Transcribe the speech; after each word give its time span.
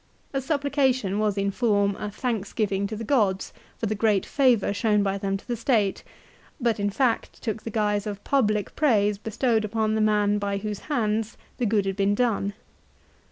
A 0.33 0.39
supplica 0.39 0.91
tion 0.95 1.19
was 1.19 1.37
in 1.37 1.51
form 1.51 1.95
a 1.97 2.09
thanksgiving 2.09 2.87
to 2.87 2.97
th 2.97 3.05
gods 3.05 3.53
for 3.77 3.85
the 3.85 3.93
great 3.93 4.25
favour 4.25 4.73
shown 4.73 5.03
by 5.03 5.19
them 5.19 5.37
to 5.37 5.47
the 5.47 5.55
state, 5.55 6.03
but 6.59 6.79
in 6.79 6.89
fact 6.89 7.39
took 7.43 7.61
the 7.61 7.69
guise 7.69 8.07
of 8.07 8.23
public 8.23 8.75
praise 8.75 9.19
bestowed 9.19 9.63
upon 9.63 9.93
the 9.93 10.01
man 10.01 10.39
by 10.39 10.57
whose 10.57 10.79
hands 10.89 11.37
the 11.59 11.67
good 11.67 11.85
had 11.85 11.97
been 11.97 12.15
done. 12.15 12.53